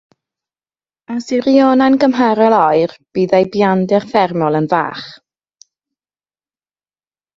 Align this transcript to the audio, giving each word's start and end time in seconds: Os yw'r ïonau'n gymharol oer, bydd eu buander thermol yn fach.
Os 1.15 1.27
yw'r 1.35 1.49
ïonau'n 1.51 1.97
gymharol 2.03 2.55
oer, 2.61 2.95
bydd 3.19 3.35
eu 3.41 3.45
buander 3.57 4.09
thermol 4.15 4.59
yn 4.61 4.71
fach. 4.73 5.07